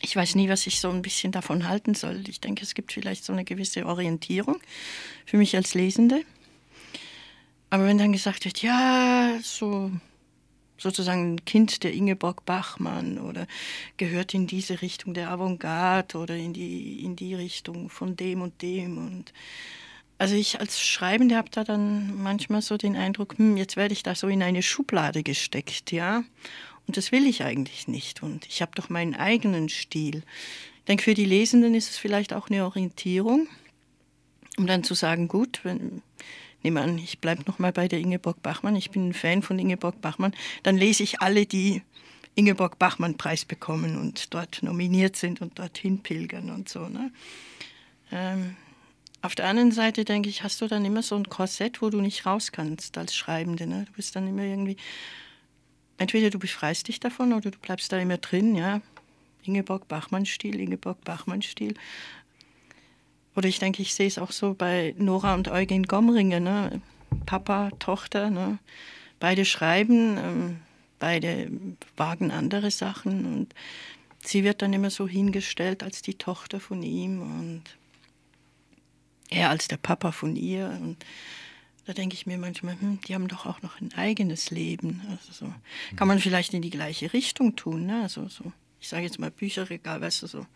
[0.00, 2.24] Ich weiß nie, was ich so ein bisschen davon halten soll.
[2.28, 4.60] Ich denke, es gibt vielleicht so eine gewisse Orientierung
[5.24, 6.24] für mich als Lesende.
[7.70, 9.90] Aber wenn dann gesagt wird, ja, so
[10.78, 13.46] sozusagen ein Kind der Ingeborg Bachmann oder
[13.96, 18.60] gehört in diese Richtung der Avantgarde oder in die, in die Richtung von dem und
[18.62, 19.32] dem und
[20.16, 24.02] also ich als Schreibende habe da dann manchmal so den Eindruck, hm, jetzt werde ich
[24.02, 26.22] da so in eine Schublade gesteckt, ja.
[26.86, 28.22] Und das will ich eigentlich nicht.
[28.22, 30.22] Und ich habe doch meinen eigenen Stil.
[30.78, 33.48] Ich denke, für die Lesenden ist es vielleicht auch eine Orientierung,
[34.56, 36.02] um dann zu sagen, gut, wenn,
[36.64, 40.00] nehme an, ich bleibe nochmal bei der Ingeborg Bachmann, ich bin ein Fan von Ingeborg
[40.00, 41.82] Bachmann, dann lese ich alle, die
[42.34, 46.88] Ingeborg Bachmann-Preis bekommen und dort nominiert sind und dorthin pilgern und so.
[46.88, 47.12] Ne?
[48.10, 48.56] Ähm,
[49.22, 52.00] auf der anderen Seite denke ich, hast du dann immer so ein Korsett, wo du
[52.00, 53.66] nicht raus kannst als Schreibende.
[53.66, 53.84] Ne?
[53.86, 54.76] Du bist dann immer irgendwie,
[55.96, 58.80] entweder du befreist dich davon oder du bleibst da immer drin, ja.
[59.44, 61.74] Ingeborg Bachmann-Stil, Ingeborg Bachmann-Stil.
[63.36, 66.80] Oder ich denke, ich sehe es auch so bei Nora und Eugen Gomringer, ne?
[67.26, 68.58] Papa, Tochter, ne?
[69.24, 70.56] beide schreiben, ähm,
[70.98, 71.50] beide
[71.96, 73.54] wagen andere Sachen und
[74.22, 77.62] sie wird dann immer so hingestellt als die Tochter von ihm und
[79.30, 80.78] er als der Papa von ihr.
[80.78, 80.96] Und
[81.86, 85.00] da denke ich mir manchmal, hm, die haben doch auch noch ein eigenes Leben.
[85.10, 85.54] Also so
[85.96, 87.86] kann man vielleicht in die gleiche Richtung tun.
[87.86, 88.02] Ne?
[88.02, 90.46] Also so, ich sage jetzt mal Bücherregal, weißt du so.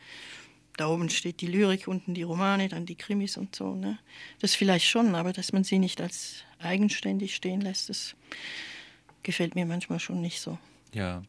[0.78, 3.74] Da oben steht die Lyrik, unten die Romane, dann die Krimis und so.
[3.74, 3.98] Ne?
[4.38, 8.14] Das vielleicht schon, aber dass man sie nicht als eigenständig stehen lässt, das
[9.24, 10.56] gefällt mir manchmal schon nicht so.
[10.94, 11.22] Ja.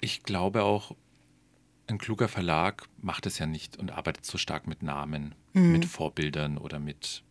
[0.00, 0.96] Ich glaube auch,
[1.88, 5.72] ein kluger Verlag macht es ja nicht und arbeitet so stark mit Namen, mhm.
[5.72, 7.22] mit Vorbildern oder mit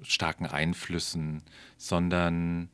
[0.00, 1.42] starken Einflüssen,
[1.76, 2.68] sondern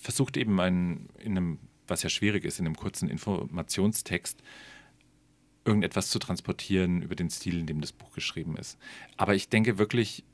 [0.00, 4.42] versucht eben ein, in einem, was ja schwierig ist, in einem kurzen Informationstext
[5.68, 8.78] irgendetwas zu transportieren über den Stil, in dem das Buch geschrieben ist.
[9.16, 10.24] Aber ich denke wirklich,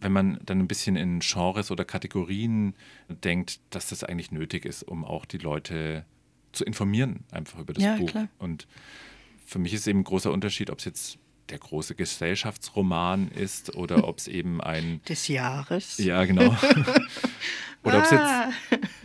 [0.00, 2.74] wenn man dann ein bisschen in Genres oder Kategorien
[3.08, 6.04] denkt, dass das eigentlich nötig ist, um auch die Leute
[6.52, 8.10] zu informieren, einfach über das ja, Buch.
[8.10, 8.28] Klar.
[8.38, 8.66] Und
[9.44, 14.04] für mich ist eben ein großer Unterschied, ob es jetzt der große Gesellschaftsroman ist oder
[14.08, 15.00] ob es eben ein.
[15.08, 15.98] Des Jahres.
[15.98, 16.44] Ja, genau.
[17.82, 18.50] oder ob es ah.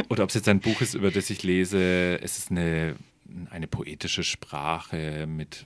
[0.09, 2.95] jetzt, jetzt ein Buch ist, über das ich lese, es ist eine,
[3.50, 5.65] eine poetische Sprache mit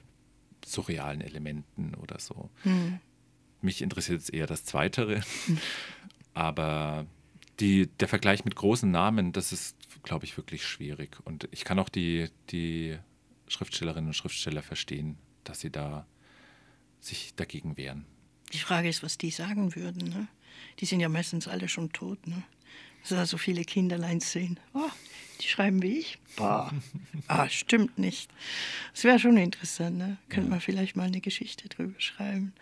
[0.65, 2.49] surrealen Elementen oder so.
[2.63, 2.99] Hm.
[3.61, 5.21] Mich interessiert jetzt eher das Zweitere.
[6.33, 7.05] Aber
[7.59, 11.17] die, der Vergleich mit großen Namen, das ist, glaube ich, wirklich schwierig.
[11.23, 12.97] Und ich kann auch die, die
[13.47, 16.05] Schriftstellerinnen und Schriftsteller verstehen, dass sie da
[16.99, 18.05] sich dagegen wehren.
[18.53, 20.09] Die Frage ist, was die sagen würden.
[20.09, 20.27] Ne?
[20.79, 22.27] Die sind ja meistens alle schon tot.
[22.27, 22.43] Ne?
[23.07, 24.59] Dass da so viele Kinderlein sehen.
[24.73, 24.89] Oh,
[25.41, 26.19] die schreiben wie ich.
[26.35, 26.71] Boah,
[27.27, 28.29] ah, stimmt nicht.
[28.93, 29.97] Das wäre schon interessant.
[29.97, 30.17] Ne?
[30.29, 30.51] Könnte ja.
[30.51, 32.53] man vielleicht mal eine Geschichte drüber schreiben.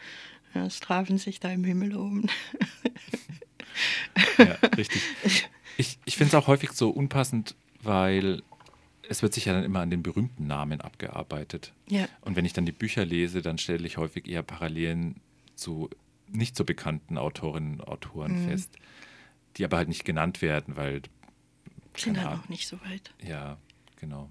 [0.54, 2.28] Ja, es trafen sich da im Himmel oben.
[4.38, 4.46] ja,
[4.78, 5.02] richtig.
[5.78, 8.44] Ich, ich finde es auch häufig so unpassend, weil
[9.10, 11.74] es wird sich ja dann immer an den berühmten Namen abgearbeitet.
[11.90, 12.08] Ja.
[12.22, 15.22] Und wenn ich dann die Bücher lese, dann stelle ich häufig eher Parallelen
[15.56, 15.90] zu
[16.28, 18.50] nicht so bekannten Autorinnen und Autoren mhm.
[18.50, 18.72] fest,
[19.58, 21.02] die aber halt nicht genannt werden, weil.
[21.96, 23.14] Sind halt noch nicht so weit.
[23.24, 23.58] Ja,
[24.00, 24.30] genau.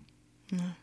[0.50, 0.76] Ja.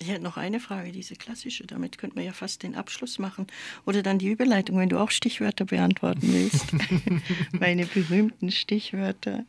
[0.00, 1.66] Ich hätte noch eine Frage, diese klassische.
[1.66, 3.48] Damit könnte man ja fast den Abschluss machen.
[3.84, 6.66] Oder dann die Überleitung, wenn du auch Stichwörter beantworten willst.
[7.52, 9.44] Meine berühmten Stichwörter.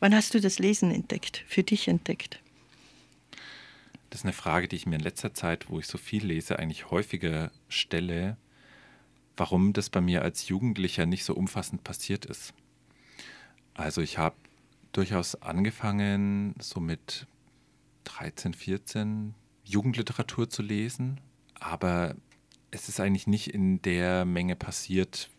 [0.00, 2.40] Wann hast du das Lesen entdeckt, für dich entdeckt?
[4.08, 6.58] Das ist eine Frage, die ich mir in letzter Zeit, wo ich so viel lese,
[6.58, 8.36] eigentlich häufiger stelle,
[9.36, 12.54] warum das bei mir als Jugendlicher nicht so umfassend passiert ist.
[13.74, 14.36] Also ich habe
[14.92, 17.26] durchaus angefangen, so mit
[18.04, 21.20] 13, 14 Jugendliteratur zu lesen,
[21.58, 22.14] aber
[22.70, 25.30] es ist eigentlich nicht in der Menge passiert,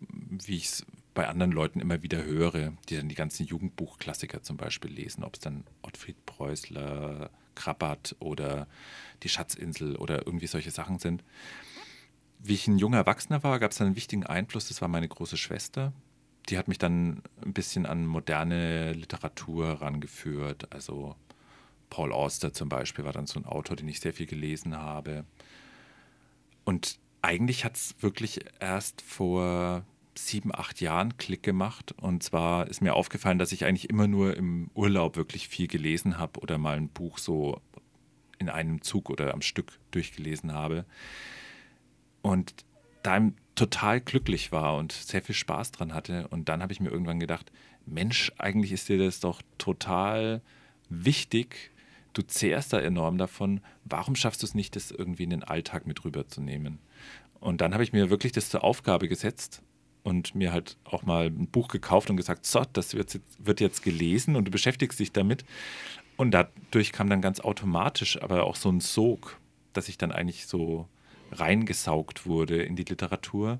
[0.00, 4.56] wie ich es bei anderen Leuten immer wieder höre, die dann die ganzen Jugendbuchklassiker zum
[4.56, 8.66] Beispiel lesen, ob es dann Ottfried Preußler, Krabat oder
[9.22, 11.22] die Schatzinsel oder irgendwie solche Sachen sind.
[12.40, 15.36] Wie ich ein junger Erwachsener war, gab es einen wichtigen Einfluss, das war meine große
[15.36, 15.92] Schwester.
[16.48, 20.72] Die hat mich dann ein bisschen an moderne Literatur herangeführt.
[20.72, 21.16] Also
[21.90, 25.24] Paul Auster zum Beispiel war dann so ein Autor, den ich sehr viel gelesen habe.
[26.64, 31.92] Und eigentlich hat es wirklich erst vor sieben, acht Jahren Klick gemacht.
[31.92, 36.18] Und zwar ist mir aufgefallen, dass ich eigentlich immer nur im Urlaub wirklich viel gelesen
[36.18, 37.60] habe oder mal ein Buch so
[38.38, 40.84] in einem Zug oder am Stück durchgelesen habe.
[42.22, 42.54] Und
[43.02, 43.20] da
[43.54, 46.28] total glücklich war und sehr viel Spaß dran hatte.
[46.28, 47.52] Und dann habe ich mir irgendwann gedacht,
[47.86, 50.42] Mensch, eigentlich ist dir das doch total
[50.88, 51.70] wichtig.
[52.12, 53.60] Du zehrst da enorm davon.
[53.84, 56.78] Warum schaffst du es nicht, das irgendwie in den Alltag mit rüberzunehmen?
[57.40, 59.62] Und dann habe ich mir wirklich das zur Aufgabe gesetzt
[60.02, 63.60] und mir halt auch mal ein Buch gekauft und gesagt, so, das wird jetzt, wird
[63.60, 65.44] jetzt gelesen und du beschäftigst dich damit.
[66.16, 69.40] Und dadurch kam dann ganz automatisch aber auch so ein Sog,
[69.72, 70.88] dass ich dann eigentlich so
[71.38, 73.58] reingesaugt wurde in die Literatur.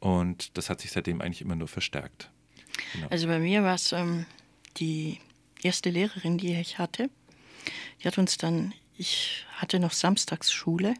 [0.00, 2.30] Und das hat sich seitdem eigentlich immer nur verstärkt.
[2.92, 3.08] Genau.
[3.08, 4.26] Also bei mir war es ähm,
[4.76, 5.18] die
[5.62, 7.10] erste Lehrerin, die ich hatte.
[8.00, 10.94] Die hat uns dann, ich hatte noch Samstagsschule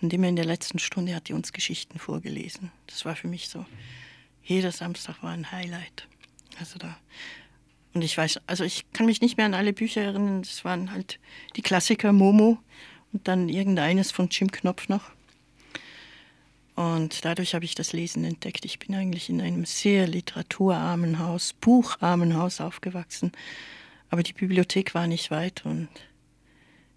[0.00, 2.72] und immer in der letzten Stunde hat die uns Geschichten vorgelesen.
[2.86, 3.64] Das war für mich so,
[4.42, 6.08] jeder Samstag war ein Highlight.
[6.58, 6.98] Also da.
[7.92, 10.42] Und ich weiß, also ich kann mich nicht mehr an alle Bücher erinnern.
[10.42, 11.18] Das waren halt
[11.56, 12.58] die Klassiker Momo
[13.12, 15.10] und dann irgendeines von Jim Knopf noch.
[16.80, 18.64] Und dadurch habe ich das Lesen entdeckt.
[18.64, 23.32] Ich bin eigentlich in einem sehr literaturarmen Haus, bucharmen Haus aufgewachsen.
[24.08, 25.90] Aber die Bibliothek war nicht weit und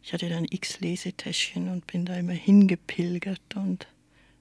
[0.02, 3.88] ich hatte dann x Lesetäschchen und bin da immer hingepilgert und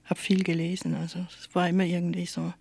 [0.05, 0.95] habe viel gelesen.
[0.95, 2.53] Also es war immer irgendwie so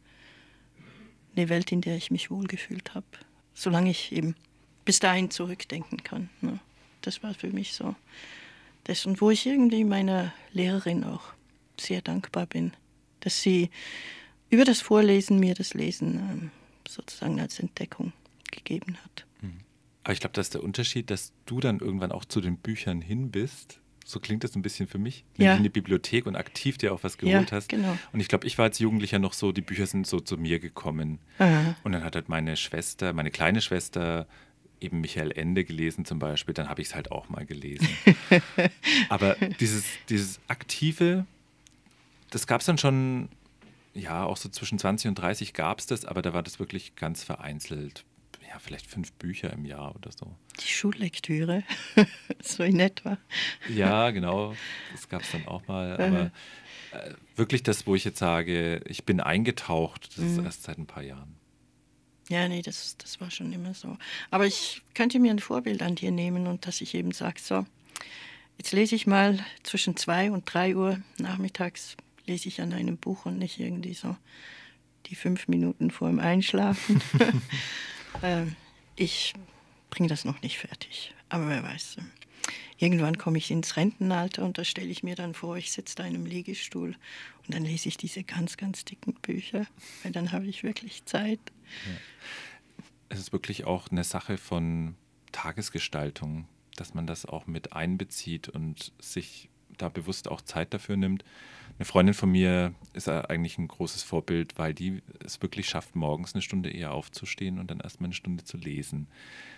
[1.37, 3.07] eine Welt, in der ich mich wohlgefühlt habe.
[3.55, 4.35] Solange ich eben
[4.85, 6.31] bis dahin zurückdenken kann.
[6.40, 6.59] Ne?
[7.03, 7.95] Das war für mich so
[8.83, 9.07] das.
[9.07, 11.33] Und wo ich irgendwie meiner Lehrerin auch
[11.83, 12.73] sehr dankbar bin,
[13.21, 13.71] dass sie
[14.51, 16.51] über das Vorlesen mir das Lesen ähm,
[16.88, 18.12] sozusagen als Entdeckung
[18.51, 19.27] gegeben hat.
[19.40, 19.61] Mhm.
[20.05, 23.01] Aber ich glaube, das ist der Unterschied, dass du dann irgendwann auch zu den Büchern
[23.01, 23.81] hin bist.
[24.05, 25.53] So klingt das ein bisschen für mich, wenn ja.
[25.53, 27.68] du in die Bibliothek und aktiv dir auch was geholt ja, hast.
[27.68, 27.97] Genau.
[28.12, 30.59] Und ich glaube, ich war als Jugendlicher noch so, die Bücher sind so zu mir
[30.59, 31.21] gekommen.
[31.38, 31.77] Aha.
[31.85, 34.27] Und dann hat halt meine Schwester, meine kleine Schwester,
[34.83, 37.88] eben Michael Ende gelesen zum Beispiel, dann habe ich es halt auch mal gelesen.
[39.09, 41.25] Aber dieses, dieses aktive
[42.33, 43.29] das gab es dann schon,
[43.95, 46.97] ja, auch so zwischen 20 und 30 gab es das, aber da war das wirklich
[46.97, 48.05] ganz vereinzelt.
[48.49, 50.35] Ja, vielleicht fünf Bücher im Jahr oder so.
[50.61, 51.62] Die Schullektüre,
[52.42, 53.16] so in etwa.
[53.68, 54.55] Ja, genau,
[54.92, 55.95] das gab es dann auch mal.
[55.95, 56.31] Aber
[56.92, 60.38] äh, wirklich das, wo ich jetzt sage, ich bin eingetaucht, das mhm.
[60.38, 61.37] ist erst seit ein paar Jahren.
[62.29, 63.97] Ja, nee, das, das war schon immer so.
[64.31, 67.66] Aber ich könnte mir ein Vorbild an dir nehmen und dass ich eben sage, so,
[68.59, 73.27] jetzt lese ich mal zwischen zwei und drei Uhr nachmittags lese ich an einem Buch
[73.27, 74.17] und nicht irgendwie so
[75.07, 77.03] die fünf Minuten vor dem Einschlafen.
[78.23, 78.57] ähm,
[78.97, 79.35] ich
[79.91, 81.97] bringe das noch nicht fertig, aber wer weiß.
[82.79, 86.05] Irgendwann komme ich ins Rentenalter und da stelle ich mir dann vor, ich sitze da
[86.05, 86.97] in einem Liegestuhl
[87.47, 89.67] und dann lese ich diese ganz, ganz dicken Bücher,
[90.03, 91.41] weil dann habe ich wirklich Zeit.
[91.87, 91.93] Ja.
[93.09, 94.97] Es ist wirklich auch eine Sache von
[95.31, 101.25] Tagesgestaltung, dass man das auch mit einbezieht und sich da bewusst auch Zeit dafür nimmt.
[101.79, 106.35] Eine Freundin von mir ist eigentlich ein großes Vorbild, weil die es wirklich schafft, morgens
[106.35, 109.09] eine Stunde eher aufzustehen und dann erstmal eine Stunde zu lesen.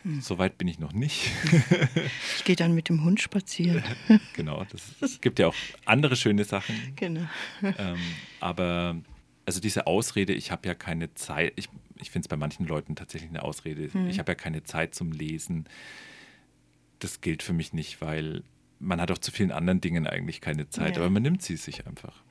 [0.03, 0.21] Hm.
[0.21, 1.31] So weit bin ich noch nicht.
[2.37, 3.83] ich gehe dann mit dem Hund spazieren.
[4.35, 4.65] genau,
[5.01, 6.75] es gibt ja auch andere schöne Sachen.
[6.97, 7.27] Genau.
[7.63, 7.99] Ähm,
[8.41, 8.97] aber
[9.47, 11.69] also diese Ausrede, ich habe ja keine Zeit, ich,
[12.01, 14.09] ich finde es bei manchen Leuten tatsächlich eine Ausrede, hm.
[14.09, 15.67] ich habe ja keine Zeit zum Lesen.
[17.01, 18.43] Das gilt für mich nicht, weil
[18.85, 21.03] man hat auch zu vielen anderen Dingen eigentlich keine Zeit, ja.
[21.03, 22.23] aber man nimmt sie sich einfach.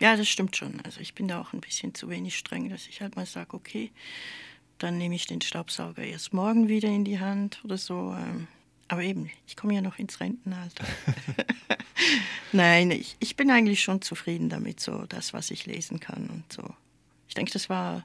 [0.00, 0.80] Ja, das stimmt schon.
[0.80, 3.54] Also ich bin da auch ein bisschen zu wenig streng, dass ich halt mal sage,
[3.54, 3.90] okay,
[4.78, 8.16] dann nehme ich den Staubsauger erst morgen wieder in die Hand oder so.
[8.18, 8.48] Ähm.
[8.88, 10.84] Aber eben, ich komme ja noch ins Rentenalter.
[12.52, 16.50] Nein, ich, ich bin eigentlich schon zufrieden damit, so das, was ich lesen kann und
[16.50, 16.74] so.
[17.28, 18.04] Ich denke, das war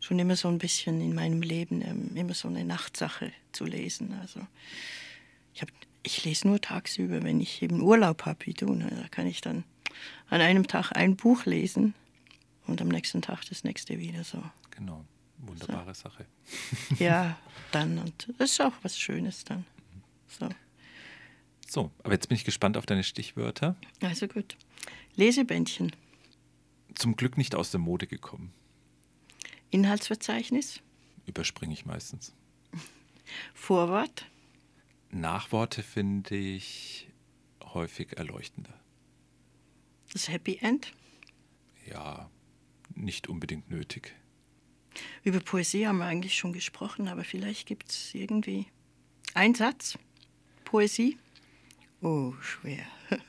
[0.00, 4.12] schon immer so ein bisschen in meinem Leben ähm, immer so eine Nachtsache zu lesen.
[4.20, 4.40] Also
[5.54, 5.72] ich habe
[6.02, 8.72] ich lese nur tagsüber, wenn ich eben Urlaub habe wie du.
[8.74, 8.90] Ne?
[8.90, 9.64] Da kann ich dann
[10.28, 11.94] an einem Tag ein Buch lesen
[12.66, 14.42] und am nächsten Tag das nächste wieder so.
[14.70, 15.04] Genau,
[15.38, 16.08] wunderbare so.
[16.08, 16.26] Sache.
[16.98, 17.38] ja,
[17.72, 19.64] dann und das ist auch was Schönes dann.
[20.26, 20.48] So.
[21.68, 23.76] So, aber jetzt bin ich gespannt auf deine Stichwörter.
[24.02, 24.56] Also gut.
[25.14, 25.92] Lesebändchen.
[26.94, 28.52] Zum Glück nicht aus der Mode gekommen.
[29.70, 30.80] Inhaltsverzeichnis.
[31.24, 32.34] Überspringe ich meistens.
[33.54, 34.26] Vorwort
[35.12, 37.08] Nachworte finde ich
[37.62, 38.72] häufig erleuchtender.
[40.12, 40.92] Das Happy End?
[41.86, 42.30] Ja,
[42.94, 44.14] nicht unbedingt nötig.
[45.22, 48.66] Über Poesie haben wir eigentlich schon gesprochen, aber vielleicht gibt es irgendwie
[49.34, 49.98] einen Satz.
[50.64, 51.18] Poesie?
[52.00, 52.84] Oh, schwer.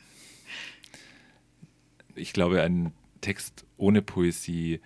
[2.15, 4.81] Ich glaube, ein Text ohne Poesie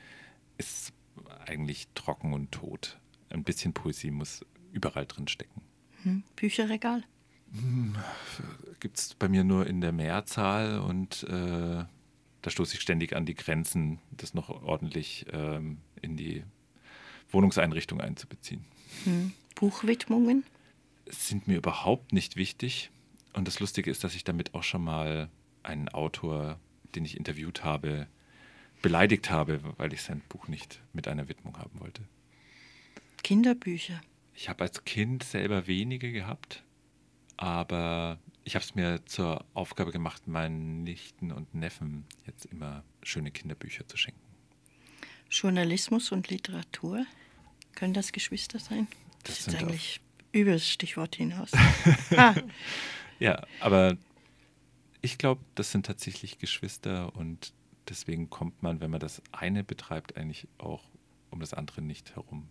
[0.58, 0.94] ist
[1.46, 3.02] eigentlich trocken und tot.
[3.28, 5.62] Ein bisschen Poesie muss überall drin stecken.
[6.04, 7.04] Hm, Bücherregal?
[7.54, 7.96] Hm,
[8.80, 11.86] Gibt es bei mir nur in der Mehrzahl und äh,
[12.42, 16.44] da stoße ich ständig an die Grenzen, das noch ordentlich ähm, in die
[17.32, 18.64] Wohnungseinrichtung einzubeziehen.
[19.04, 19.34] Hm.
[19.56, 20.44] Buchwidmungen?
[21.08, 22.92] Sind mir überhaupt nicht wichtig.
[23.34, 25.30] Und das Lustige ist, dass ich damit auch schon mal
[25.64, 26.60] einen Autor,
[26.96, 28.08] den ich interviewt habe,
[28.82, 32.02] beleidigt habe, weil ich sein Buch nicht mit einer Widmung haben wollte.
[33.24, 34.02] Kinderbücher.
[34.40, 36.64] Ich habe als Kind selber wenige gehabt,
[37.38, 43.32] aber ich habe es mir zur Aufgabe gemacht, meinen Nichten und Neffen jetzt immer schöne
[43.32, 44.22] Kinderbücher zu schenken.
[45.32, 47.04] Journalismus und Literatur.
[47.74, 48.88] Können das Geschwister sein?
[49.24, 51.52] Das, Das, ist eigentlich über das Stichwort hinaus.
[52.16, 52.36] ah,
[53.18, 53.98] Ja, aber
[55.02, 57.54] ich glaube, das sind tatsächlich Geschwister und
[57.90, 60.84] deswegen kommt man, wenn man das eine betreibt, eigentlich auch
[61.32, 62.48] um das andere nicht herum.